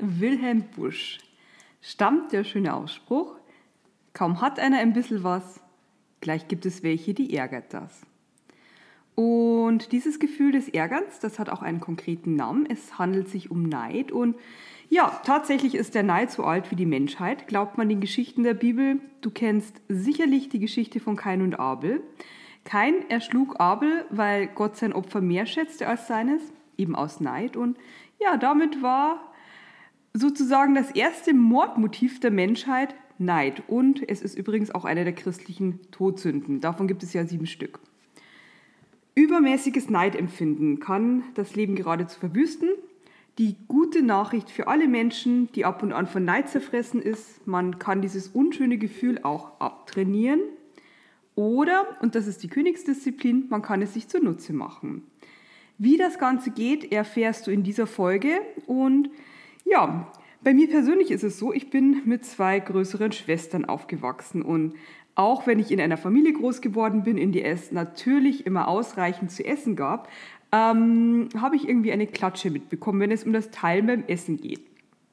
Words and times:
Wilhelm 0.00 0.64
Busch 0.74 1.18
stammt 1.80 2.32
der 2.32 2.44
schöne 2.44 2.74
Ausspruch, 2.74 3.36
kaum 4.12 4.40
hat 4.40 4.58
einer 4.58 4.78
ein 4.78 4.92
bisschen 4.92 5.22
was, 5.24 5.60
gleich 6.20 6.48
gibt 6.48 6.66
es 6.66 6.82
welche, 6.82 7.14
die 7.14 7.36
ärgert 7.36 7.72
das. 7.72 8.06
Und 9.14 9.92
dieses 9.92 10.18
Gefühl 10.18 10.52
des 10.52 10.68
Ärgerns, 10.68 11.18
das 11.18 11.38
hat 11.38 11.50
auch 11.50 11.60
einen 11.60 11.80
konkreten 11.80 12.36
Namen. 12.36 12.64
Es 12.66 12.98
handelt 12.98 13.28
sich 13.28 13.50
um 13.50 13.64
Neid. 13.64 14.12
Und 14.12 14.34
ja, 14.88 15.20
tatsächlich 15.24 15.74
ist 15.74 15.94
der 15.94 16.02
Neid 16.02 16.30
so 16.30 16.44
alt 16.44 16.70
wie 16.70 16.76
die 16.76 16.86
Menschheit. 16.86 17.46
Glaubt 17.46 17.76
man 17.76 17.90
den 17.90 18.00
Geschichten 18.00 18.44
der 18.44 18.54
Bibel? 18.54 18.98
Du 19.20 19.30
kennst 19.30 19.82
sicherlich 19.88 20.48
die 20.48 20.58
Geschichte 20.58 21.00
von 21.00 21.16
Kain 21.16 21.42
und 21.42 21.60
Abel. 21.60 22.02
Kain 22.64 23.10
erschlug 23.10 23.60
Abel, 23.60 24.06
weil 24.08 24.46
Gott 24.46 24.76
sein 24.76 24.94
Opfer 24.94 25.20
mehr 25.20 25.44
schätzte 25.44 25.86
als 25.86 26.06
seines, 26.06 26.40
eben 26.78 26.94
aus 26.94 27.20
Neid. 27.20 27.58
Und 27.58 27.76
ja, 28.20 28.38
damit 28.38 28.82
war 28.82 29.29
sozusagen 30.12 30.74
das 30.74 30.90
erste 30.90 31.34
Mordmotiv 31.34 32.20
der 32.20 32.30
Menschheit 32.30 32.94
Neid. 33.18 33.62
Und 33.68 34.08
es 34.08 34.22
ist 34.22 34.36
übrigens 34.36 34.70
auch 34.70 34.84
eine 34.84 35.04
der 35.04 35.12
christlichen 35.12 35.78
Todsünden. 35.90 36.60
Davon 36.60 36.88
gibt 36.88 37.02
es 37.02 37.12
ja 37.12 37.24
sieben 37.26 37.46
Stück. 37.46 37.78
Übermäßiges 39.14 39.90
Neidempfinden 39.90 40.80
kann 40.80 41.24
das 41.34 41.54
Leben 41.54 41.76
geradezu 41.76 42.18
verwüsten. 42.18 42.70
Die 43.38 43.56
gute 43.68 44.02
Nachricht 44.02 44.50
für 44.50 44.68
alle 44.68 44.88
Menschen, 44.88 45.52
die 45.52 45.64
ab 45.64 45.82
und 45.82 45.92
an 45.92 46.06
von 46.06 46.24
Neid 46.24 46.48
zerfressen 46.48 47.00
ist, 47.00 47.46
man 47.46 47.78
kann 47.78 48.02
dieses 48.02 48.28
unschöne 48.28 48.78
Gefühl 48.78 49.20
auch 49.22 49.60
abtrainieren. 49.60 50.40
Oder, 51.34 51.86
und 52.00 52.14
das 52.14 52.26
ist 52.26 52.42
die 52.42 52.48
Königsdisziplin, 52.48 53.46
man 53.48 53.62
kann 53.62 53.82
es 53.82 53.94
sich 53.94 54.08
zunutze 54.08 54.52
machen. 54.52 55.04
Wie 55.78 55.96
das 55.96 56.18
Ganze 56.18 56.50
geht, 56.50 56.92
erfährst 56.92 57.46
du 57.46 57.50
in 57.50 57.62
dieser 57.62 57.86
Folge 57.86 58.40
und 58.66 59.10
ja, 59.64 60.10
bei 60.42 60.54
mir 60.54 60.68
persönlich 60.68 61.10
ist 61.10 61.24
es 61.24 61.38
so, 61.38 61.52
ich 61.52 61.70
bin 61.70 62.02
mit 62.06 62.24
zwei 62.24 62.60
größeren 62.60 63.12
Schwestern 63.12 63.64
aufgewachsen 63.66 64.42
und 64.42 64.74
auch 65.14 65.46
wenn 65.46 65.58
ich 65.58 65.70
in 65.70 65.80
einer 65.80 65.98
Familie 65.98 66.32
groß 66.32 66.60
geworden 66.62 67.02
bin, 67.02 67.18
in 67.18 67.32
der 67.32 67.46
es 67.46 67.72
natürlich 67.72 68.46
immer 68.46 68.68
ausreichend 68.68 69.30
zu 69.30 69.44
essen 69.44 69.76
gab, 69.76 70.08
ähm, 70.52 71.28
habe 71.36 71.56
ich 71.56 71.68
irgendwie 71.68 71.92
eine 71.92 72.06
Klatsche 72.06 72.50
mitbekommen, 72.50 73.00
wenn 73.00 73.10
es 73.10 73.24
um 73.24 73.32
das 73.32 73.50
Teilen 73.50 73.86
beim 73.86 74.04
Essen 74.06 74.40
geht. 74.40 74.69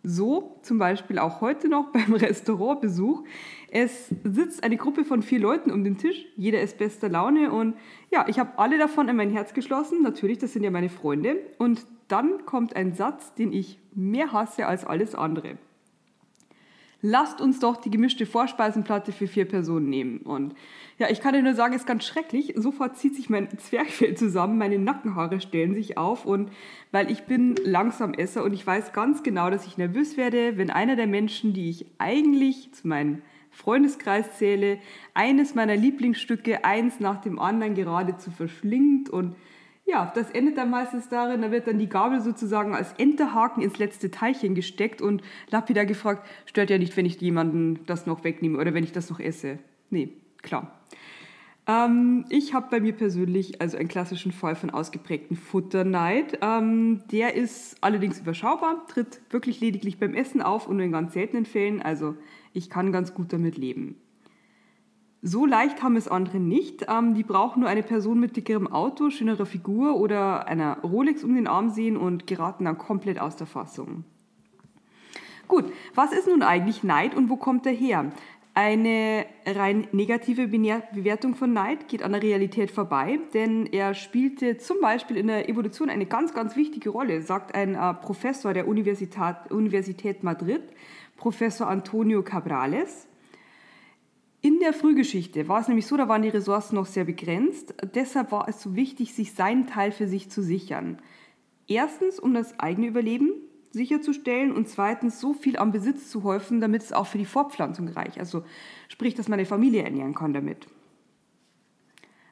So 0.09 0.57
zum 0.61 0.77
Beispiel 0.77 1.19
auch 1.19 1.41
heute 1.41 1.67
noch 1.67 1.87
beim 1.91 2.13
Restaurantbesuch. 2.13 3.25
Es 3.69 4.07
sitzt 4.23 4.63
eine 4.63 4.77
Gruppe 4.77 5.03
von 5.03 5.21
vier 5.21 5.39
Leuten 5.39 5.69
um 5.69 5.83
den 5.83 5.97
Tisch, 5.97 6.25
jeder 6.37 6.61
ist 6.61 6.77
bester 6.77 7.09
Laune 7.09 7.51
und 7.51 7.75
ja, 8.09 8.25
ich 8.29 8.39
habe 8.39 8.57
alle 8.57 8.77
davon 8.77 9.09
in 9.09 9.17
mein 9.17 9.31
Herz 9.31 9.53
geschlossen. 9.53 10.01
Natürlich, 10.03 10.37
das 10.37 10.53
sind 10.53 10.63
ja 10.63 10.71
meine 10.71 10.87
Freunde. 10.87 11.35
Und 11.57 11.85
dann 12.07 12.45
kommt 12.45 12.73
ein 12.77 12.93
Satz, 12.93 13.33
den 13.33 13.51
ich 13.51 13.79
mehr 13.93 14.31
hasse 14.31 14.65
als 14.65 14.85
alles 14.85 15.13
andere. 15.13 15.57
Lasst 17.09 17.39
uns 17.39 17.61
doch 17.61 17.77
die 17.77 17.89
gemischte 17.89 18.25
Vorspeisenplatte 18.25 19.13
für 19.13 19.27
vier 19.27 19.45
Personen 19.45 19.89
nehmen. 19.89 20.17
Und 20.17 20.53
ja, 20.99 21.09
ich 21.09 21.21
kann 21.21 21.33
dir 21.33 21.41
nur 21.41 21.53
sagen, 21.53 21.73
es 21.73 21.83
ist 21.83 21.87
ganz 21.87 22.05
schrecklich. 22.05 22.53
Sofort 22.57 22.97
zieht 22.97 23.15
sich 23.15 23.29
mein 23.29 23.47
Zwerchfell 23.57 24.15
zusammen, 24.15 24.57
meine 24.57 24.77
Nackenhaare 24.77 25.39
stellen 25.39 25.73
sich 25.73 25.97
auf 25.97 26.25
und 26.25 26.51
weil 26.91 27.09
ich 27.09 27.23
bin 27.23 27.55
langsam 27.63 28.13
Esser 28.13 28.43
und 28.43 28.51
ich 28.51 28.67
weiß 28.67 28.91
ganz 28.91 29.23
genau, 29.23 29.49
dass 29.49 29.65
ich 29.65 29.77
nervös 29.77 30.17
werde, 30.17 30.57
wenn 30.57 30.69
einer 30.69 30.97
der 30.97 31.07
Menschen, 31.07 31.53
die 31.53 31.69
ich 31.69 31.85
eigentlich 31.97 32.73
zu 32.73 32.89
meinem 32.89 33.21
Freundeskreis 33.51 34.37
zähle, 34.37 34.77
eines 35.13 35.55
meiner 35.55 35.77
Lieblingsstücke 35.77 36.65
eins 36.65 36.99
nach 36.99 37.21
dem 37.21 37.39
anderen 37.39 37.73
geradezu 37.73 38.31
verschlingt 38.31 39.09
und 39.09 39.33
ja, 39.87 40.11
das 40.13 40.29
endet 40.31 40.57
dann 40.57 40.69
meistens 40.69 41.07
darin, 41.07 41.41
da 41.41 41.49
wird 41.49 41.65
dann 41.65 41.79
die 41.79 41.87
Gabel 41.87 42.19
sozusagen 42.19 42.75
als 42.75 42.91
Enterhaken 42.97 43.63
ins 43.63 43.77
letzte 43.79 44.11
Teilchen 44.11 44.53
gesteckt 44.53 45.01
und 45.01 45.21
lapidar 45.49 45.85
gefragt, 45.85 46.27
stört 46.45 46.69
ja 46.69 46.77
nicht, 46.77 46.95
wenn 46.97 47.05
ich 47.05 47.19
jemanden 47.21 47.79
das 47.85 48.05
noch 48.05 48.25
wegnehme 48.25 48.59
oder 48.59 48.73
wenn 48.73 48.83
ich 48.83 48.91
das 48.91 49.09
noch 49.09 49.21
esse. 49.21 49.59
Nee, 49.89 50.09
klar. 50.41 50.77
Ähm, 51.67 52.25
ich 52.29 52.53
habe 52.53 52.67
bei 52.69 52.81
mir 52.81 52.91
persönlich 52.93 53.61
also 53.61 53.77
einen 53.77 53.87
klassischen 53.87 54.33
Fall 54.33 54.55
von 54.55 54.71
ausgeprägten 54.71 55.37
Futterneid. 55.37 56.39
Ähm, 56.41 57.03
der 57.09 57.35
ist 57.35 57.77
allerdings 57.79 58.19
überschaubar, 58.19 58.85
tritt 58.87 59.21
wirklich 59.29 59.61
lediglich 59.61 59.99
beim 59.99 60.13
Essen 60.13 60.41
auf 60.41 60.67
und 60.67 60.77
nur 60.77 60.85
in 60.85 60.91
ganz 60.91 61.13
seltenen 61.13 61.45
Fällen. 61.45 61.81
Also 61.81 62.15
ich 62.51 62.69
kann 62.69 62.91
ganz 62.91 63.13
gut 63.13 63.31
damit 63.31 63.57
leben. 63.57 63.95
So 65.21 65.45
leicht 65.45 65.81
haben 65.81 65.95
es 65.95 66.07
andere 66.07 66.39
nicht. 66.39 66.85
Ähm, 66.87 67.15
die 67.15 67.23
brauchen 67.23 67.61
nur 67.61 67.69
eine 67.69 67.83
Person 67.83 68.19
mit 68.19 68.37
dickerem 68.37 68.67
Auto, 68.67 69.09
schönerer 69.09 69.45
Figur 69.45 69.97
oder 69.97 70.47
einer 70.47 70.79
Rolex 70.81 71.23
um 71.23 71.35
den 71.35 71.47
Arm 71.47 71.69
sehen 71.69 71.97
und 71.97 72.27
geraten 72.27 72.65
dann 72.65 72.77
komplett 72.77 73.19
aus 73.19 73.35
der 73.35 73.47
Fassung. 73.47 74.03
Gut, 75.47 75.65
was 75.95 76.11
ist 76.11 76.27
nun 76.27 76.43
eigentlich 76.43 76.83
Neid 76.83 77.15
und 77.15 77.29
wo 77.29 77.37
kommt 77.37 77.65
er 77.65 77.71
her? 77.71 78.11
Eine 78.53 79.25
rein 79.45 79.87
negative 79.91 80.47
Bewertung 80.47 81.35
von 81.35 81.53
Neid 81.53 81.87
geht 81.87 82.01
an 82.01 82.11
der 82.11 82.23
Realität 82.23 82.71
vorbei, 82.71 83.19
denn 83.33 83.67
er 83.67 83.93
spielte 83.93 84.57
zum 84.57 84.81
Beispiel 84.81 85.15
in 85.15 85.27
der 85.27 85.47
Evolution 85.47 85.89
eine 85.89 86.07
ganz, 86.07 86.33
ganz 86.33 86.55
wichtige 86.55 86.89
Rolle, 86.89 87.21
sagt 87.21 87.53
ein 87.53 87.75
äh, 87.75 87.93
Professor 87.93 88.53
der 88.53 88.67
Universität, 88.67 89.51
Universität 89.51 90.23
Madrid, 90.23 90.63
Professor 91.17 91.67
Antonio 91.67 92.23
Cabrales. 92.23 93.06
Der 94.67 94.73
Frühgeschichte 94.73 95.47
war 95.47 95.61
es 95.61 95.69
nämlich 95.69 95.87
so, 95.87 95.95
da 95.95 96.09
waren 96.09 96.23
die 96.23 96.27
Ressourcen 96.27 96.75
noch 96.75 96.87
sehr 96.87 97.05
begrenzt. 97.05 97.73
Deshalb 97.95 98.33
war 98.33 98.49
es 98.49 98.61
so 98.61 98.75
wichtig, 98.75 99.13
sich 99.13 99.31
seinen 99.31 99.65
Teil 99.65 99.93
für 99.93 100.09
sich 100.09 100.29
zu 100.29 100.41
sichern. 100.41 101.01
Erstens, 101.69 102.19
um 102.19 102.33
das 102.33 102.59
eigene 102.59 102.87
Überleben 102.87 103.31
sicherzustellen 103.71 104.51
und 104.51 104.67
zweitens, 104.67 105.21
so 105.21 105.33
viel 105.33 105.55
am 105.55 105.71
Besitz 105.71 106.09
zu 106.09 106.23
häufen, 106.23 106.59
damit 106.59 106.81
es 106.81 106.91
auch 106.91 107.07
für 107.07 107.17
die 107.17 107.23
Fortpflanzung 107.23 107.87
reicht. 107.87 108.19
Also 108.19 108.43
sprich, 108.89 109.15
dass 109.15 109.29
meine 109.29 109.45
Familie 109.45 109.83
ernähren 109.83 110.13
kann 110.13 110.33
damit. 110.33 110.67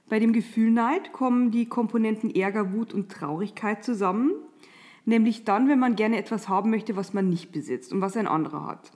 Bei 0.09 0.19
dem 0.19 0.33
Gefühl 0.33 0.71
Neid 0.71 1.13
kommen 1.13 1.51
die 1.51 1.69
Komponenten 1.69 2.35
Ärger, 2.35 2.73
Wut 2.73 2.93
und 2.93 3.09
Traurigkeit 3.09 3.81
zusammen, 3.81 4.33
nämlich 5.05 5.45
dann, 5.45 5.69
wenn 5.69 5.79
man 5.79 5.95
gerne 5.95 6.17
etwas 6.17 6.49
haben 6.49 6.69
möchte, 6.69 6.97
was 6.97 7.13
man 7.13 7.29
nicht 7.29 7.53
besitzt 7.53 7.93
und 7.93 8.01
was 8.01 8.17
ein 8.17 8.27
anderer 8.27 8.67
hat. 8.67 8.91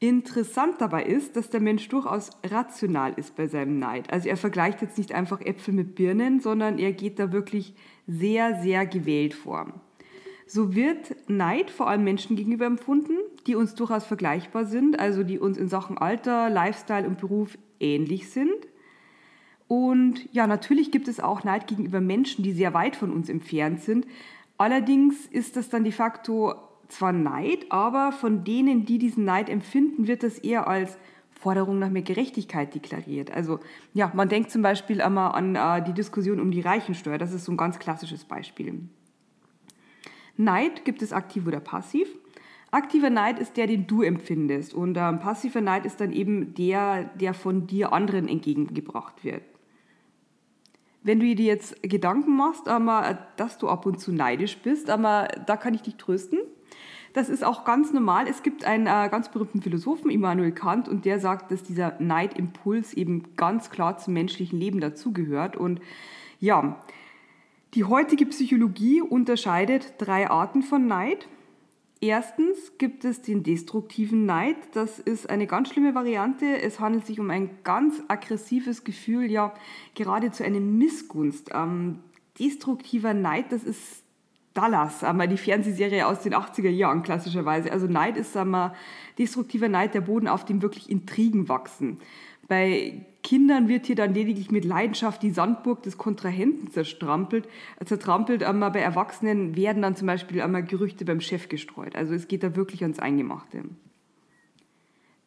Interessant 0.00 0.80
dabei 0.80 1.04
ist, 1.04 1.34
dass 1.34 1.50
der 1.50 1.60
Mensch 1.60 1.88
durchaus 1.88 2.30
rational 2.44 3.14
ist 3.16 3.34
bei 3.34 3.48
seinem 3.48 3.80
Neid. 3.80 4.12
Also 4.12 4.28
er 4.28 4.36
vergleicht 4.36 4.80
jetzt 4.80 4.96
nicht 4.96 5.12
einfach 5.12 5.40
Äpfel 5.40 5.74
mit 5.74 5.96
Birnen, 5.96 6.40
sondern 6.40 6.78
er 6.78 6.92
geht 6.92 7.18
da 7.18 7.32
wirklich 7.32 7.74
sehr, 8.06 8.60
sehr 8.62 8.86
gewählt 8.86 9.34
vor. 9.34 9.72
So 10.46 10.74
wird 10.74 11.16
Neid 11.28 11.70
vor 11.70 11.88
allem 11.88 12.04
Menschen 12.04 12.36
gegenüber 12.36 12.66
empfunden, 12.66 13.16
die 13.46 13.56
uns 13.56 13.74
durchaus 13.74 14.04
vergleichbar 14.04 14.66
sind, 14.66 14.98
also 15.00 15.24
die 15.24 15.38
uns 15.38 15.58
in 15.58 15.68
Sachen 15.68 15.98
Alter, 15.98 16.48
Lifestyle 16.48 17.06
und 17.06 17.18
Beruf 17.18 17.58
ähnlich 17.80 18.30
sind. 18.30 18.68
Und 19.66 20.32
ja, 20.32 20.46
natürlich 20.46 20.92
gibt 20.92 21.08
es 21.08 21.20
auch 21.20 21.44
Neid 21.44 21.66
gegenüber 21.66 22.00
Menschen, 22.00 22.44
die 22.44 22.52
sehr 22.52 22.72
weit 22.72 22.96
von 22.96 23.12
uns 23.12 23.28
entfernt 23.28 23.82
sind. 23.82 24.06
Allerdings 24.56 25.26
ist 25.26 25.56
das 25.56 25.68
dann 25.68 25.84
de 25.84 25.92
facto 25.92 26.54
zwar 26.88 27.12
Neid, 27.12 27.66
aber 27.70 28.12
von 28.12 28.44
denen, 28.44 28.84
die 28.84 28.98
diesen 28.98 29.24
Neid 29.24 29.48
empfinden, 29.48 30.06
wird 30.06 30.22
das 30.22 30.38
eher 30.38 30.68
als 30.68 30.98
Forderung 31.30 31.78
nach 31.78 31.90
mehr 31.90 32.02
Gerechtigkeit 32.02 32.74
deklariert. 32.74 33.30
Also 33.30 33.60
ja, 33.94 34.10
man 34.14 34.28
denkt 34.28 34.50
zum 34.50 34.62
Beispiel 34.62 35.00
einmal 35.00 35.32
an 35.32 35.54
äh, 35.54 35.84
die 35.84 35.92
Diskussion 35.92 36.40
um 36.40 36.50
die 36.50 36.60
Reichensteuer. 36.60 37.18
Das 37.18 37.32
ist 37.32 37.44
so 37.44 37.52
ein 37.52 37.56
ganz 37.56 37.78
klassisches 37.78 38.24
Beispiel. 38.24 38.80
Neid 40.36 40.84
gibt 40.84 41.02
es 41.02 41.12
aktiv 41.12 41.46
oder 41.46 41.60
passiv. 41.60 42.08
Aktiver 42.70 43.08
Neid 43.08 43.38
ist 43.38 43.56
der, 43.56 43.66
den 43.66 43.86
du 43.86 44.02
empfindest. 44.02 44.74
Und 44.74 44.96
ähm, 44.96 45.20
passiver 45.20 45.60
Neid 45.60 45.86
ist 45.86 46.00
dann 46.00 46.12
eben 46.12 46.54
der, 46.54 47.04
der 47.04 47.34
von 47.34 47.66
dir 47.66 47.92
anderen 47.92 48.28
entgegengebracht 48.28 49.24
wird. 49.24 49.42
Wenn 51.02 51.20
du 51.20 51.34
dir 51.34 51.46
jetzt 51.46 51.82
Gedanken 51.82 52.36
machst, 52.36 52.68
aber, 52.68 53.18
dass 53.36 53.58
du 53.58 53.68
ab 53.68 53.86
und 53.86 54.00
zu 54.00 54.12
neidisch 54.12 54.58
bist, 54.58 54.90
aber 54.90 55.28
da 55.46 55.56
kann 55.56 55.72
ich 55.72 55.82
dich 55.82 55.96
trösten. 55.96 56.40
Das 57.18 57.28
ist 57.28 57.42
auch 57.42 57.64
ganz 57.64 57.92
normal. 57.92 58.28
Es 58.28 58.44
gibt 58.44 58.64
einen 58.64 58.86
äh, 58.86 59.08
ganz 59.10 59.28
berühmten 59.28 59.60
Philosophen, 59.60 60.08
Immanuel 60.08 60.52
Kant, 60.52 60.88
und 60.88 61.04
der 61.04 61.18
sagt, 61.18 61.50
dass 61.50 61.64
dieser 61.64 61.96
Neidimpuls 61.98 62.94
eben 62.94 63.34
ganz 63.34 63.70
klar 63.70 63.98
zum 63.98 64.14
menschlichen 64.14 64.56
Leben 64.56 64.78
dazugehört. 64.78 65.56
Und 65.56 65.80
ja, 66.38 66.80
Die 67.74 67.82
heutige 67.82 68.24
Psychologie 68.26 69.02
unterscheidet 69.02 69.94
drei 69.98 70.30
Arten 70.30 70.62
von 70.62 70.86
Neid. 70.86 71.26
Erstens 72.00 72.78
gibt 72.78 73.04
es 73.04 73.20
den 73.20 73.42
destruktiven 73.42 74.24
Neid. 74.24 74.56
Das 74.74 75.00
ist 75.00 75.28
eine 75.28 75.48
ganz 75.48 75.70
schlimme 75.70 75.96
Variante. 75.96 76.62
Es 76.62 76.78
handelt 76.78 77.04
sich 77.04 77.18
um 77.18 77.30
ein 77.30 77.50
ganz 77.64 78.00
aggressives 78.06 78.84
Gefühl, 78.84 79.28
ja 79.28 79.52
geradezu 79.96 80.44
eine 80.44 80.60
Missgunst. 80.60 81.50
Ähm, 81.52 81.98
destruktiver 82.38 83.12
Neid, 83.12 83.50
das 83.50 83.64
ist 83.64 84.04
Dallas, 84.58 85.04
einmal 85.04 85.28
die 85.28 85.36
Fernsehserie 85.36 86.04
aus 86.04 86.22
den 86.22 86.34
80er 86.34 86.68
Jahren 86.68 87.04
klassischerweise. 87.04 87.70
Also 87.70 87.86
Neid 87.86 88.16
ist 88.16 88.36
einmal 88.36 88.74
destruktiver 89.16 89.68
Neid, 89.68 89.94
der 89.94 90.00
Boden, 90.00 90.26
auf 90.26 90.44
dem 90.44 90.62
wirklich 90.62 90.90
Intrigen 90.90 91.48
wachsen. 91.48 91.98
Bei 92.48 93.06
Kindern 93.22 93.68
wird 93.68 93.86
hier 93.86 93.94
dann 93.94 94.14
lediglich 94.14 94.50
mit 94.50 94.64
Leidenschaft 94.64 95.22
die 95.22 95.30
Sandburg 95.30 95.84
des 95.84 95.96
Kontrahenten 95.96 96.72
zerstrampelt, 96.72 97.46
äh, 97.78 97.84
zertrampelt. 97.84 98.42
Aber 98.42 98.70
bei 98.70 98.80
Erwachsenen 98.80 99.54
werden 99.54 99.80
dann 99.80 99.94
zum 99.94 100.08
Beispiel 100.08 100.42
einmal 100.42 100.64
Gerüchte 100.64 101.04
beim 101.04 101.20
Chef 101.20 101.48
gestreut. 101.48 101.94
Also 101.94 102.14
es 102.14 102.26
geht 102.26 102.42
da 102.42 102.56
wirklich 102.56 102.82
ans 102.82 102.98
Eingemachte. 102.98 103.62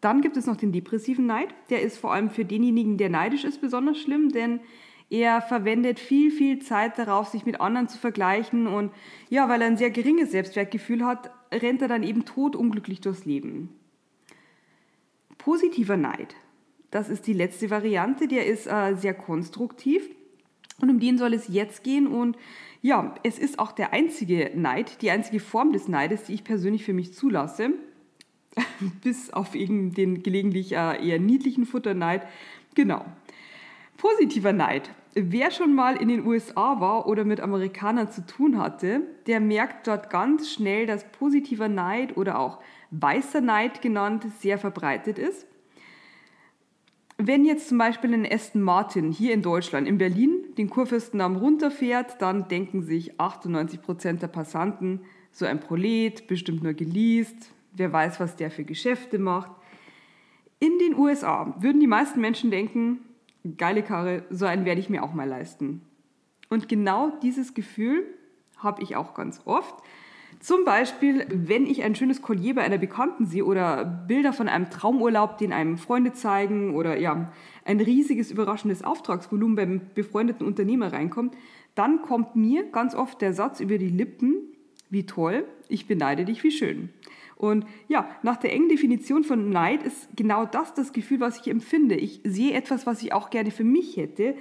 Dann 0.02 0.20
gibt 0.20 0.36
es 0.36 0.46
noch 0.46 0.58
den 0.58 0.74
depressiven 0.74 1.26
Neid. 1.26 1.56
Der 1.70 1.84
ist 1.84 1.98
vor 1.98 2.12
allem 2.12 2.32
für 2.32 2.44
denjenigen, 2.44 2.98
der 2.98 3.10
neidisch 3.10 3.46
ist, 3.46 3.62
besonders 3.62 3.98
schlimm, 3.98 4.30
denn 4.34 4.60
er 5.12 5.44
verwendet 5.44 6.00
viel, 6.00 6.32
viel 6.32 6.58
Zeit 6.60 6.98
darauf, 6.98 7.28
sich 7.28 7.46
mit 7.46 7.62
anderen 7.62 7.88
zu 7.88 8.00
vergleichen. 8.00 8.66
Und 8.66 8.92
ja, 9.30 9.48
weil 9.48 9.62
er 9.62 9.68
ein 9.68 9.78
sehr 9.78 9.92
geringes 9.92 10.32
Selbstwertgefühl 10.32 11.06
hat, 11.06 11.30
rennt 11.54 11.84
er 11.84 11.88
dann 11.88 12.02
eben 12.02 12.26
totunglücklich 12.26 13.02
durchs 13.02 13.26
Leben. 13.26 13.70
Positiver 15.38 15.98
Neid 15.98 16.36
das 16.92 17.10
ist 17.10 17.26
die 17.26 17.34
letzte 17.34 17.70
Variante, 17.70 18.28
der 18.28 18.46
ist 18.46 18.68
äh, 18.68 18.96
sehr 18.96 19.14
konstruktiv 19.14 20.08
und 20.82 20.90
um 20.90 21.00
den 21.00 21.18
soll 21.18 21.34
es 21.34 21.48
jetzt 21.48 21.84
gehen 21.84 22.06
und 22.06 22.38
ja, 22.82 23.16
es 23.24 23.40
ist 23.40 23.60
auch 23.60 23.72
der 23.72 23.94
einzige 23.94 24.52
Neid, 24.56 25.02
die 25.02 25.12
einzige 25.12 25.40
Form 25.40 25.72
des 25.72 25.88
Neides, 25.88 26.24
die 26.24 26.34
ich 26.34 26.44
persönlich 26.44 26.84
für 26.84 26.94
mich 26.94 27.14
zulasse, 27.14 27.72
bis 29.04 29.32
auf 29.32 29.56
eben 29.56 29.94
den 29.94 30.22
gelegentlich 30.22 30.74
äh, 30.74 31.08
eher 31.08 31.20
niedlichen 31.20 31.66
Futterneid. 31.66 32.28
Genau. 32.76 33.06
Positiver 33.98 34.52
Neid. 34.52 34.90
Wer 35.14 35.52
schon 35.52 35.76
mal 35.76 35.98
in 35.98 36.08
den 36.08 36.26
USA 36.26 36.80
war 36.80 37.06
oder 37.06 37.26
mit 37.26 37.42
Amerikanern 37.42 38.10
zu 38.10 38.26
tun 38.26 38.58
hatte, 38.58 39.02
der 39.28 39.42
merkt 39.42 39.88
dort 39.88 40.10
ganz 40.10 40.50
schnell, 40.50 40.86
dass 40.86 41.12
positiver 41.12 41.68
Neid 41.68 42.16
oder 42.16 42.40
auch 42.40 42.60
weißer 42.92 43.42
Neid 43.42 43.82
genannt 43.82 44.26
sehr 44.40 44.58
verbreitet 44.58 45.20
ist. 45.20 45.48
Wenn 47.18 47.44
jetzt 47.44 47.68
zum 47.68 47.78
Beispiel 47.78 48.14
ein 48.14 48.26
Aston 48.26 48.62
Martin 48.62 49.12
hier 49.12 49.34
in 49.34 49.42
Deutschland, 49.42 49.86
in 49.86 49.98
Berlin, 49.98 50.56
den 50.58 50.70
Kurfürstendamm 50.70 51.36
runterfährt, 51.36 52.22
dann 52.22 52.48
denken 52.48 52.82
sich 52.82 53.20
98 53.20 53.82
Prozent 53.82 54.22
der 54.22 54.28
Passanten, 54.28 55.02
so 55.34 55.46
ein 55.46 55.60
Prolet, 55.60 56.26
bestimmt 56.28 56.64
nur 56.64 56.74
geleast, 56.74 57.52
wer 57.74 57.92
weiß, 57.92 58.22
was 58.22 58.38
der 58.38 58.50
für 58.50 58.64
Geschäfte 58.64 59.20
macht. 59.20 59.52
In 60.60 60.80
den 60.80 60.96
USA 60.96 61.54
würden 61.60 61.82
die 61.82 61.88
meisten 61.88 62.22
Menschen 62.22 62.50
denken, 62.50 63.00
geile 63.58 63.84
Karre, 63.84 64.24
so 64.30 64.46
einen 64.46 64.66
werde 64.66 64.82
ich 64.82 64.90
mir 64.90 65.04
auch 65.04 65.14
mal 65.14 65.28
leisten. 65.28 65.82
Und 66.50 66.68
genau 66.70 67.12
dieses 67.22 67.54
Gefühl 67.54 68.04
habe 68.58 68.84
ich 68.84 68.96
auch 68.96 69.14
ganz 69.14 69.42
oft. 69.46 69.76
Zum 70.40 70.66
Beispiel, 70.66 71.26
wenn 71.30 71.68
ich 71.68 71.84
ein 71.84 71.94
schönes 71.94 72.22
Collier 72.22 72.56
bei 72.56 72.62
einer 72.62 72.78
Bekannten 72.78 73.26
sehe 73.26 73.46
oder 73.46 73.86
Bilder 73.86 74.34
von 74.34 74.48
einem 74.48 74.70
Traumurlaub, 74.70 75.38
den 75.38 75.54
einem 75.54 75.78
Freunde 75.78 76.14
zeigen 76.14 76.74
oder 76.74 76.98
ja, 76.98 77.32
ein 77.64 77.80
riesiges 77.80 78.32
überraschendes 78.32 78.84
Auftragsvolumen 78.84 79.56
beim 79.56 79.82
befreundeten 79.94 80.48
Unternehmer 80.48 80.94
reinkommt, 80.94 81.36
dann 81.76 82.02
kommt 82.02 82.36
mir 82.36 82.64
ganz 82.72 82.96
oft 82.96 83.22
der 83.22 83.34
Satz 83.34 83.60
über 83.60 83.78
die 83.78 83.90
Lippen, 83.90 84.41
wie 84.92 85.06
toll, 85.08 85.46
ich 85.68 85.88
beneide 85.88 86.26
dich, 86.26 86.44
wie 86.44 86.52
schön. 86.52 86.90
Und 87.36 87.66
ja, 87.88 88.08
nach 88.22 88.38
der 88.38 88.54
engen 88.54 88.70
Definition 88.70 89.24
von 89.24 89.50
Neid 89.50 89.82
ist 89.82 90.10
genau 90.16 90.46
das 90.46 90.76
das 90.76 90.94
Gefühl, 90.94 91.20
was 91.20 91.40
ich 91.40 91.48
empfinde. 91.48 91.96
Ich 91.96 92.22
sehe 92.24 92.54
etwas, 92.54 92.86
was 92.86 93.02
ich 93.02 93.14
auch 93.14 93.32
gerne 93.32 93.50
für 93.50 93.64
mich 93.64 93.98
hätte, 93.98 94.36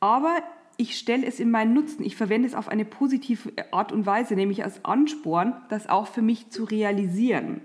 aber 0.00 0.38
ich 0.78 0.98
stelle 0.98 1.26
es 1.26 1.40
in 1.40 1.50
meinen 1.50 1.74
Nutzen, 1.74 2.04
ich 2.04 2.16
verwende 2.16 2.48
es 2.48 2.54
auf 2.54 2.68
eine 2.68 2.84
positive 2.84 3.52
Art 3.72 3.92
und 3.92 4.06
Weise, 4.06 4.34
nämlich 4.36 4.64
als 4.64 4.84
Ansporn, 4.84 5.54
das 5.68 5.88
auch 5.88 6.06
für 6.06 6.22
mich 6.22 6.48
zu 6.50 6.64
realisieren. 6.64 7.60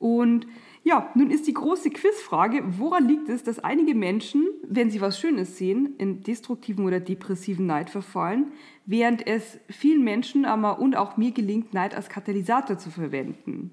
Und 0.00 0.46
ja, 0.82 1.10
nun 1.14 1.30
ist 1.30 1.46
die 1.46 1.54
große 1.54 1.90
Quizfrage, 1.90 2.62
woran 2.78 3.06
liegt 3.06 3.28
es, 3.28 3.42
dass 3.42 3.58
einige 3.58 3.94
Menschen, 3.94 4.48
wenn 4.66 4.90
sie 4.90 5.00
was 5.00 5.20
Schönes 5.20 5.58
sehen, 5.58 5.94
in 5.98 6.22
destruktiven 6.22 6.86
oder 6.86 7.00
depressiven 7.00 7.66
Neid 7.66 7.90
verfallen, 7.90 8.52
während 8.86 9.26
es 9.26 9.58
vielen 9.68 10.02
Menschen 10.02 10.44
aber 10.44 10.78
und 10.78 10.96
auch 10.96 11.16
mir 11.16 11.32
gelingt, 11.32 11.74
Neid 11.74 11.94
als 11.94 12.08
Katalysator 12.08 12.78
zu 12.78 12.90
verwenden? 12.90 13.72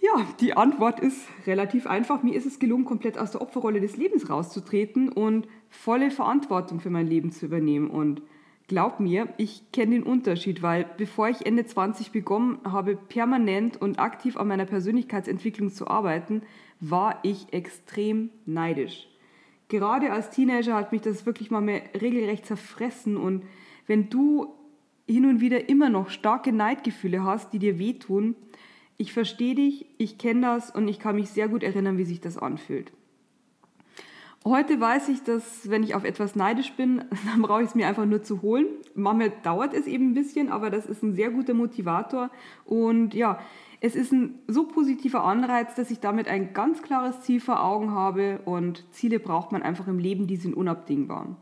Ja, 0.00 0.26
die 0.40 0.56
Antwort 0.56 1.00
ist 1.00 1.26
relativ 1.46 1.86
einfach. 1.86 2.22
Mir 2.22 2.34
ist 2.34 2.46
es 2.46 2.58
gelungen, 2.58 2.84
komplett 2.84 3.18
aus 3.18 3.32
der 3.32 3.42
Opferrolle 3.42 3.80
des 3.80 3.96
Lebens 3.96 4.30
rauszutreten 4.30 5.08
und 5.08 5.48
volle 5.68 6.10
Verantwortung 6.10 6.80
für 6.80 6.90
mein 6.90 7.06
Leben 7.06 7.32
zu 7.32 7.46
übernehmen. 7.46 7.90
Und 7.90 8.22
glaub 8.68 9.00
mir, 9.00 9.28
ich 9.38 9.72
kenne 9.72 9.96
den 9.96 10.02
Unterschied, 10.04 10.62
weil 10.62 10.86
bevor 10.96 11.28
ich 11.28 11.44
Ende 11.44 11.66
20 11.66 12.12
begonnen 12.12 12.60
habe, 12.64 12.96
permanent 12.96 13.80
und 13.80 13.98
aktiv 13.98 14.36
an 14.36 14.46
meiner 14.46 14.66
Persönlichkeitsentwicklung 14.66 15.72
zu 15.72 15.88
arbeiten, 15.88 16.42
war 16.78 17.18
ich 17.22 17.52
extrem 17.52 18.30
neidisch. 18.46 19.08
Gerade 19.68 20.12
als 20.12 20.30
Teenager 20.30 20.74
hat 20.74 20.92
mich 20.92 21.02
das 21.02 21.26
wirklich 21.26 21.50
mal 21.50 21.60
mehr 21.60 21.82
regelrecht 22.00 22.46
zerfressen. 22.46 23.16
Und 23.16 23.44
wenn 23.86 24.08
du 24.08 24.54
hin 25.06 25.26
und 25.26 25.40
wieder 25.40 25.68
immer 25.68 25.88
noch 25.88 26.10
starke 26.10 26.52
Neidgefühle 26.52 27.24
hast, 27.24 27.52
die 27.52 27.58
dir 27.58 27.78
wehtun, 27.78 28.36
ich 28.98 29.12
verstehe 29.12 29.54
dich, 29.54 29.86
ich 29.96 30.18
kenne 30.18 30.42
das 30.42 30.70
und 30.70 30.88
ich 30.88 30.98
kann 30.98 31.16
mich 31.16 31.30
sehr 31.30 31.48
gut 31.48 31.62
erinnern, 31.62 31.98
wie 31.98 32.04
sich 32.04 32.20
das 32.20 32.36
anfühlt. 32.36 32.92
Heute 34.44 34.80
weiß 34.80 35.08
ich, 35.08 35.24
dass 35.24 35.68
wenn 35.68 35.82
ich 35.82 35.94
auf 35.94 36.04
etwas 36.04 36.36
neidisch 36.36 36.72
bin, 36.74 37.04
dann 37.26 37.42
brauche 37.42 37.62
ich 37.62 37.68
es 37.68 37.74
mir 37.74 37.86
einfach 37.88 38.06
nur 38.06 38.22
zu 38.22 38.42
holen. 38.42 38.66
Manchmal 38.94 39.32
dauert 39.42 39.74
es 39.74 39.86
eben 39.86 40.10
ein 40.10 40.14
bisschen, 40.14 40.48
aber 40.48 40.70
das 40.70 40.86
ist 40.86 41.02
ein 41.02 41.14
sehr 41.14 41.30
guter 41.30 41.54
Motivator. 41.54 42.30
Und 42.64 43.14
ja, 43.14 43.38
es 43.80 43.94
ist 43.94 44.12
ein 44.12 44.38
so 44.46 44.66
positiver 44.66 45.24
Anreiz, 45.24 45.74
dass 45.74 45.90
ich 45.90 46.00
damit 46.00 46.28
ein 46.28 46.52
ganz 46.52 46.82
klares 46.82 47.20
Ziel 47.22 47.40
vor 47.40 47.62
Augen 47.62 47.92
habe. 47.92 48.40
Und 48.44 48.84
Ziele 48.92 49.18
braucht 49.18 49.52
man 49.52 49.62
einfach 49.62 49.88
im 49.88 49.98
Leben, 49.98 50.26
die 50.26 50.36
sind 50.36 50.56
unabdingbar. 50.56 51.36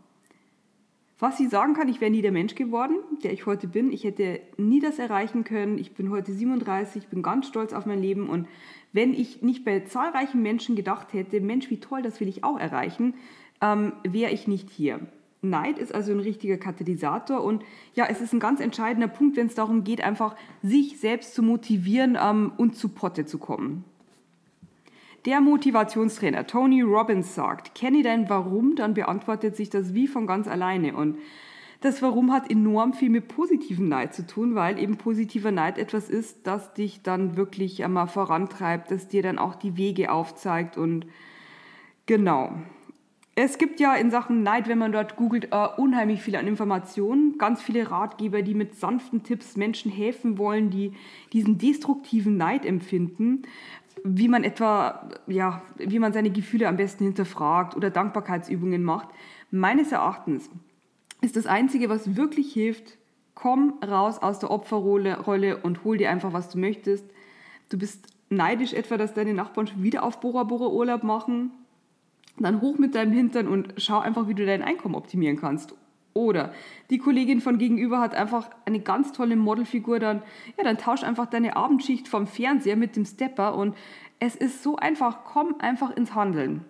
Was 1.19 1.41
ich 1.41 1.49
sagen 1.49 1.73
kann, 1.73 1.89
ich 1.89 2.03
wäre 2.03 2.11
nie 2.11 2.21
der 2.21 2.33
Mensch 2.33 2.55
geworden, 2.55 2.99
der 3.25 3.33
ich 3.33 3.47
heute 3.47 3.69
bin. 3.69 3.91
Ich 3.91 4.05
hätte 4.05 4.41
nie 4.59 4.81
das 4.81 4.99
erreichen 4.99 5.45
können. 5.45 5.79
Ich 5.79 5.95
bin 5.95 6.11
heute 6.11 6.33
37, 6.33 7.09
bin 7.09 7.23
ganz 7.23 7.47
stolz 7.47 7.73
auf 7.73 7.87
mein 7.87 8.03
Leben. 8.03 8.29
Und 8.29 8.49
wenn 8.93 9.15
ich 9.15 9.41
nicht 9.41 9.65
bei 9.65 9.81
zahlreichen 9.81 10.43
Menschen 10.43 10.77
gedacht 10.77 11.15
hätte, 11.15 11.41
Mensch, 11.41 11.71
wie 11.71 11.81
toll, 11.81 12.03
das 12.03 12.21
will 12.21 12.29
ich 12.29 12.45
auch 12.45 12.59
erreichen, 12.59 13.15
ähm, 13.63 13.95
wäre 14.05 14.31
ich 14.31 14.47
nicht 14.47 14.69
hier. 14.69 15.01
Neid 15.41 15.79
ist 15.79 15.95
also 15.95 16.13
ein 16.13 16.21
richtiger 16.21 16.59
Katalysator 16.59 17.43
und 17.43 17.65
ja, 17.95 18.07
es 18.07 18.21
ist 18.21 18.33
ein 18.33 18.41
ganz 18.41 18.61
entscheidender 18.61 19.09
Punkt, 19.09 19.37
wenn 19.37 19.47
es 19.47 19.55
darum 19.55 19.85
geht, 19.85 20.03
einfach 20.03 20.35
sich 20.63 20.99
selbst 20.99 21.35
zu 21.35 21.43
motivieren 21.43 22.19
ähm, 22.21 22.53
und 22.57 22.77
zu 22.77 22.91
Potte 22.91 23.25
zu 23.25 23.39
kommen. 23.39 23.85
Der 25.27 25.41
Motivationstrainer 25.41 26.47
Tony 26.47 26.83
Robbins 26.83 27.35
sagt, 27.35 27.75
kenne 27.75 28.05
dein 28.05 28.31
Warum, 28.31 28.77
dann 28.77 28.95
beantwortet 28.95 29.57
sich 29.57 29.69
das 29.69 29.93
Wie 29.93 30.07
von 30.07 30.25
ganz 30.29 30.47
alleine. 30.47 30.95
Und 30.95 31.19
das 31.81 32.01
Warum 32.01 32.33
hat 32.33 32.49
enorm 32.49 32.95
viel 32.95 33.11
mit 33.11 33.27
positiven 33.27 33.89
Neid 33.89 34.15
zu 34.15 34.25
tun, 34.25 34.55
weil 34.55 34.79
eben 34.79 34.99
positiver 34.99 35.51
Neid 35.51 35.79
etwas 35.79 36.09
ist, 36.09 36.47
das 36.47 36.75
dich 36.75 37.03
dann 37.03 37.37
wirklich 37.37 37.83
einmal 37.83 38.07
vorantreibt, 38.07 38.93
das 38.93 39.09
dir 39.09 39.23
dann 39.23 39.39
auch 39.39 39.57
die 39.57 39.77
Wege 39.77 40.13
aufzeigt 40.13 40.77
und 40.77 41.07
genau. 42.07 42.53
Es 43.35 43.59
gibt 43.59 43.81
ja 43.81 43.95
in 43.95 44.11
Sachen 44.11 44.45
Neid, 44.45 44.67
wenn 44.67 44.79
man 44.79 44.93
dort 44.93 45.17
googelt, 45.17 45.53
uh, 45.53 45.69
unheimlich 45.77 46.23
viel 46.23 46.37
an 46.37 46.47
Informationen. 46.47 47.37
Ganz 47.37 47.61
viele 47.61 47.91
Ratgeber, 47.91 48.41
die 48.41 48.55
mit 48.55 48.77
sanften 48.77 49.25
Tipps 49.25 49.57
Menschen 49.57 49.93
helfen 49.93 50.39
wollen, 50.39 50.71
die 50.71 50.95
diesen 51.35 51.59
destruktiven 51.59 52.39
Neid 52.39 52.65
empfinden 52.65 53.43
wie 54.05 54.29
man 54.29 54.45
etwa, 54.45 55.09
ja, 55.27 55.63
wie 55.77 55.99
man 55.99 56.13
seine 56.13 56.31
Gefühle 56.31 56.69
am 56.69 56.77
besten 56.77 57.05
hinterfragt 57.05 57.77
oder 57.77 57.91
Dankbarkeitsübungen 57.91 58.83
macht. 58.83 59.09
Meines 59.51 59.93
Erachtens 59.93 60.51
ist 61.23 61.37
das 61.37 61.47
Einzige, 61.47 61.89
was 61.89 62.17
wirklich 62.17 62.53
hilft, 62.53 62.99
komm 63.35 63.79
raus 63.87 64.19
aus 64.19 64.39
der 64.39 64.51
Opferrolle 64.51 65.57
und 65.63 65.85
hol 65.85 65.99
dir 65.99 66.11
einfach, 66.11 66.33
was 66.33 66.49
du 66.49 66.59
möchtest. 66.59 67.05
Du 67.69 67.79
bist 67.79 68.07
neidisch 68.29 68.73
etwa, 68.73 68.97
dass 68.97 69.15
deine 69.15 69.35
Nachbarn 69.35 69.67
schon 69.67 69.83
wieder 69.83 70.03
auf 70.03 70.21
Bora 70.21 70.45
Bora 70.45 70.69
Urlaub 70.69 71.03
machen. 71.03 71.53
Dann 72.39 72.61
hoch 72.61 72.79
mit 72.79 72.95
deinem 72.95 73.13
Hintern 73.13 73.49
und 73.49 73.75
schau 73.79 73.99
einfach, 73.99 74.29
wie 74.29 74.35
du 74.35 74.45
dein 74.45 74.63
Einkommen 74.63 74.95
optimieren 74.95 75.39
kannst. 75.39 75.75
Oder 76.17 76.53
die 76.89 76.99
Kollegin 76.99 77.43
von 77.43 77.59
gegenüber 77.59 78.01
hat 78.01 78.15
einfach 78.15 78.49
eine 78.65 78.81
ganz 78.81 79.13
tolle 79.13 79.37
Modelfigur, 79.37 79.99
dann, 79.99 80.23
ja, 80.57 80.65
dann 80.65 80.79
tausch 80.79 81.05
einfach 81.05 81.27
deine 81.27 81.57
Abendschicht 81.57 82.09
vom 82.09 82.27
Fernseher 82.27 82.77
mit 82.77 82.97
dem 82.97 83.05
Stepper 83.05 83.55
und 83.55 83.77
es 84.19 84.35
ist 84.35 84.63
so 84.63 84.77
einfach, 84.77 85.25
komm 85.25 85.57
einfach 85.59 85.95
ins 85.95 86.15
Handeln. 86.15 86.65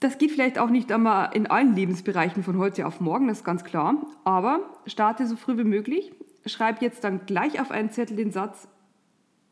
Das 0.00 0.18
geht 0.18 0.32
vielleicht 0.32 0.58
auch 0.58 0.70
nicht 0.70 0.90
einmal 0.90 1.30
in 1.34 1.46
allen 1.46 1.76
Lebensbereichen 1.76 2.42
von 2.42 2.58
heute 2.58 2.84
auf 2.86 3.00
morgen, 3.00 3.28
das 3.28 3.38
ist 3.38 3.44
ganz 3.44 3.62
klar. 3.62 3.96
Aber 4.24 4.60
starte 4.86 5.26
so 5.26 5.36
früh 5.36 5.56
wie 5.56 5.64
möglich. 5.64 6.12
Schreib 6.46 6.82
jetzt 6.82 7.04
dann 7.04 7.26
gleich 7.26 7.60
auf 7.60 7.70
einen 7.70 7.90
Zettel 7.90 8.16
den 8.16 8.32
Satz, 8.32 8.68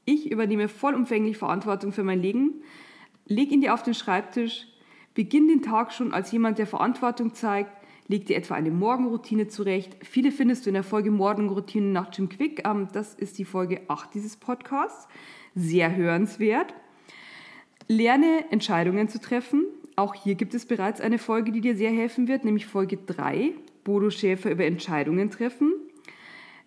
ich 0.05 0.31
übernehme 0.31 0.69
vollumfänglich 0.69 1.37
Verantwortung 1.37 1.93
für 1.93 2.05
mein 2.05 2.23
Leben. 2.23 2.63
Leg 3.27 3.51
ihn 3.51 3.61
dir 3.61 3.75
auf 3.75 3.83
den 3.83 3.95
Schreibtisch. 3.95 4.67
Beginn 5.15 5.49
den 5.49 5.63
Tag 5.63 5.93
schon 5.93 6.13
als 6.13 6.31
jemand, 6.31 6.59
der 6.59 6.67
Verantwortung 6.67 7.35
zeigt. 7.35 7.73
Leg 8.09 8.27
dir 8.27 8.37
etwa 8.37 8.55
eine 8.55 8.71
Morgenroutine 8.71 9.49
zurecht. 9.49 9.97
Viele 10.03 10.31
findest 10.31 10.65
du 10.65 10.71
in 10.71 10.75
der 10.75 10.85
Folge 10.85 11.11
Morgenroutine 11.11 11.87
nach 11.87 12.11
Jim 12.13 12.29
Quick. 12.29 12.63
Ähm, 12.65 12.89
das 12.93 13.15
ist 13.15 13.39
die 13.39 13.45
Folge 13.45 13.81
8 13.89 14.15
dieses 14.15 14.37
Podcasts. 14.37 15.09
Sehr 15.55 15.95
hörenswert. 15.97 16.75
Lerne 17.89 18.51
Entscheidungen 18.51 19.09
zu 19.09 19.21
treffen. 19.21 19.65
Auch 19.97 20.15
hier 20.15 20.35
gibt 20.35 20.55
es 20.55 20.67
bereits 20.67 21.01
eine 21.01 21.19
Folge, 21.19 21.53
die 21.53 21.61
dir 21.61 21.75
sehr 21.77 21.91
helfen 21.91 22.29
wird, 22.29 22.45
nämlich 22.45 22.67
Folge 22.67 22.99
3, 22.99 23.53
Bodo 23.83 24.11
Schäfer 24.11 24.51
über 24.51 24.67
Entscheidungen 24.67 25.31
treffen. 25.31 25.73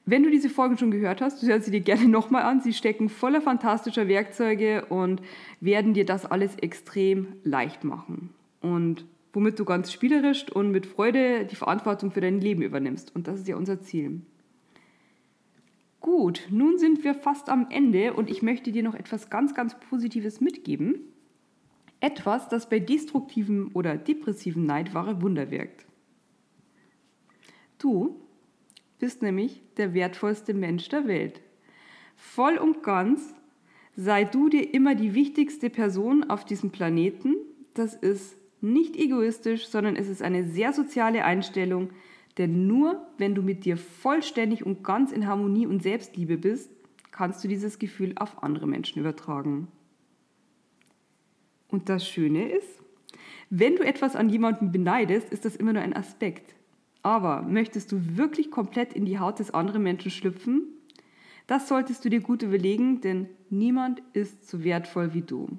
Wenn 0.05 0.23
du 0.23 0.31
diese 0.31 0.49
Folgen 0.49 0.77
schon 0.77 0.89
gehört 0.89 1.21
hast, 1.21 1.43
hörst 1.43 1.65
sie 1.65 1.71
dir 1.71 1.81
gerne 1.81 2.07
nochmal 2.07 2.41
an. 2.41 2.61
Sie 2.61 2.73
stecken 2.73 3.09
voller 3.09 3.41
fantastischer 3.41 4.07
Werkzeuge 4.07 4.85
und 4.85 5.21
werden 5.61 5.93
dir 5.93 6.05
das 6.05 6.25
alles 6.25 6.55
extrem 6.55 7.27
leicht 7.43 7.83
machen. 7.83 8.31
Und 8.61 9.05
womit 9.33 9.59
du 9.59 9.65
ganz 9.65 9.91
spielerisch 9.91 10.51
und 10.51 10.71
mit 10.71 10.85
Freude 10.85 11.45
die 11.45 11.55
Verantwortung 11.55 12.11
für 12.11 12.21
dein 12.21 12.41
Leben 12.41 12.61
übernimmst. 12.61 13.15
Und 13.15 13.27
das 13.27 13.39
ist 13.39 13.47
ja 13.47 13.55
unser 13.55 13.81
Ziel. 13.81 14.21
Gut, 15.99 16.47
nun 16.49 16.77
sind 16.77 17.03
wir 17.03 17.13
fast 17.13 17.49
am 17.49 17.67
Ende 17.69 18.13
und 18.13 18.29
ich 18.29 18.41
möchte 18.41 18.71
dir 18.71 18.83
noch 18.83 18.95
etwas 18.95 19.29
ganz, 19.29 19.53
ganz 19.53 19.79
Positives 19.79 20.39
mitgeben. 20.39 21.01
Etwas, 21.99 22.47
das 22.47 22.69
bei 22.69 22.79
destruktivem 22.79 23.71
oder 23.73 23.97
depressivem 23.97 24.65
Neid 24.65 24.93
wahre 24.93 25.21
Wunder 25.21 25.51
wirkt. 25.51 25.85
Du 27.77 28.21
bist 28.97 29.21
nämlich 29.21 29.61
der 29.77 29.93
wertvollste 29.93 30.53
Mensch 30.53 30.87
der 30.89 31.07
Welt. 31.07 31.41
Voll 32.15 32.57
und 32.57 32.83
ganz 32.83 33.33
sei 33.95 34.23
du 34.23 34.47
dir 34.47 34.73
immer 34.73 34.95
die 34.95 35.13
wichtigste 35.13 35.69
Person 35.69 36.29
auf 36.29 36.45
diesem 36.45 36.71
Planeten. 36.71 37.35
Das 37.73 37.95
ist 37.95 38.38
nicht 38.61 38.95
egoistisch, 38.95 39.67
sondern 39.67 39.95
es 39.95 40.07
ist 40.07 40.21
eine 40.21 40.45
sehr 40.45 40.73
soziale 40.73 41.23
Einstellung, 41.25 41.89
denn 42.37 42.67
nur 42.67 43.05
wenn 43.17 43.35
du 43.35 43.41
mit 43.41 43.65
dir 43.65 43.77
vollständig 43.77 44.65
und 44.65 44.83
ganz 44.83 45.11
in 45.11 45.27
Harmonie 45.27 45.67
und 45.67 45.83
Selbstliebe 45.83 46.37
bist, 46.37 46.71
kannst 47.11 47.43
du 47.43 47.47
dieses 47.47 47.79
Gefühl 47.79 48.13
auf 48.17 48.43
andere 48.43 48.67
Menschen 48.67 48.99
übertragen. 48.99 49.67
Und 51.67 51.89
das 51.89 52.07
Schöne 52.07 52.49
ist, 52.49 52.81
wenn 53.49 53.75
du 53.75 53.83
etwas 53.83 54.15
an 54.15 54.29
jemandem 54.29 54.71
beneidest, 54.71 55.29
ist 55.29 55.45
das 55.45 55.55
immer 55.55 55.73
nur 55.73 55.81
ein 55.81 55.95
Aspekt. 55.95 56.55
Aber 57.01 57.41
möchtest 57.41 57.91
du 57.91 58.17
wirklich 58.17 58.51
komplett 58.51 58.93
in 58.93 59.05
die 59.05 59.19
Haut 59.19 59.39
des 59.39 59.53
anderen 59.53 59.83
Menschen 59.83 60.11
schlüpfen? 60.11 60.63
Das 61.47 61.67
solltest 61.67 62.05
du 62.05 62.09
dir 62.09 62.19
gut 62.19 62.43
überlegen, 62.43 63.01
denn 63.01 63.27
niemand 63.49 64.01
ist 64.13 64.47
so 64.47 64.63
wertvoll 64.63 65.13
wie 65.13 65.21
du. 65.21 65.57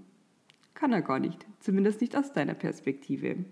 Kann 0.80 0.94
er 0.94 1.02
gar 1.02 1.18
nicht, 1.18 1.44
zumindest 1.58 2.00
nicht 2.00 2.16
aus 2.16 2.32
deiner 2.32 2.54
Perspektive. 2.54 3.44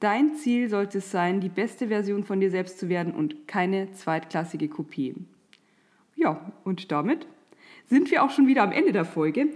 Dein 0.00 0.34
Ziel 0.34 0.68
sollte 0.68 0.98
es 0.98 1.12
sein, 1.12 1.40
die 1.40 1.48
beste 1.48 1.86
Version 1.86 2.24
von 2.24 2.40
dir 2.40 2.50
selbst 2.50 2.80
zu 2.80 2.88
werden 2.88 3.14
und 3.14 3.46
keine 3.46 3.92
zweitklassige 3.92 4.68
Kopie. 4.68 5.14
Ja, 6.16 6.52
und 6.64 6.90
damit 6.90 7.28
sind 7.86 8.10
wir 8.10 8.24
auch 8.24 8.30
schon 8.30 8.48
wieder 8.48 8.64
am 8.64 8.72
Ende 8.72 8.90
der 8.90 9.04
Folge. 9.04 9.50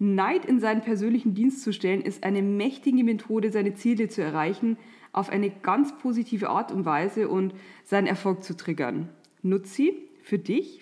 Neid 0.00 0.44
in 0.44 0.58
seinen 0.58 0.80
persönlichen 0.80 1.34
Dienst 1.34 1.62
zu 1.62 1.72
stellen, 1.72 2.00
ist 2.00 2.24
eine 2.24 2.42
mächtige 2.42 3.04
Methode, 3.04 3.52
seine 3.52 3.74
Ziele 3.74 4.08
zu 4.08 4.24
erreichen, 4.24 4.76
auf 5.12 5.30
eine 5.30 5.50
ganz 5.50 5.96
positive 5.98 6.50
Art 6.50 6.72
und 6.72 6.84
Weise 6.84 7.28
und 7.28 7.54
seinen 7.84 8.08
Erfolg 8.08 8.42
zu 8.42 8.56
triggern. 8.56 9.08
Nutze 9.42 9.72
sie 9.72 10.08
für 10.24 10.40
dich. 10.40 10.80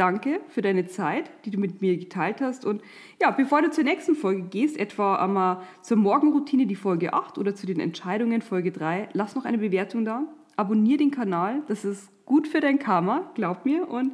Danke 0.00 0.40
für 0.48 0.62
deine 0.62 0.86
Zeit, 0.86 1.30
die 1.44 1.50
du 1.50 1.60
mit 1.60 1.82
mir 1.82 1.98
geteilt 1.98 2.40
hast. 2.40 2.64
Und 2.64 2.80
ja, 3.20 3.30
bevor 3.30 3.60
du 3.60 3.70
zur 3.70 3.84
nächsten 3.84 4.14
Folge 4.14 4.44
gehst, 4.44 4.78
etwa 4.78 5.16
einmal 5.16 5.60
zur 5.82 5.98
Morgenroutine, 5.98 6.64
die 6.64 6.74
Folge 6.74 7.12
8 7.12 7.36
oder 7.36 7.54
zu 7.54 7.66
den 7.66 7.80
Entscheidungen, 7.80 8.40
Folge 8.40 8.72
3, 8.72 9.10
lass 9.12 9.34
noch 9.34 9.44
eine 9.44 9.58
Bewertung 9.58 10.06
da. 10.06 10.22
Abonnier 10.56 10.96
den 10.96 11.10
Kanal, 11.10 11.62
das 11.68 11.84
ist 11.84 12.10
gut 12.24 12.48
für 12.48 12.60
dein 12.60 12.78
Karma, 12.78 13.30
glaub 13.34 13.66
mir. 13.66 13.90
Und 13.90 14.12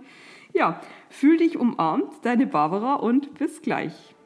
ja, 0.53 0.81
fühl 1.09 1.37
dich 1.37 1.57
umarmt, 1.57 2.13
deine 2.23 2.49
Barbara 2.49 2.95
und 2.97 3.35
bis 3.35 3.63
gleich. 3.63 4.17